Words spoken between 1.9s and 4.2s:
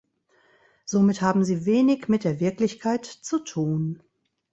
mit der Wirklichkeit zu tun.